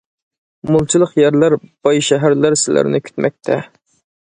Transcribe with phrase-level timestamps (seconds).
[0.75, 1.57] مولچىلىق يەرلەر،
[1.89, 3.63] باي شەھەرلەر سىلەرنى كۈتمەكتە.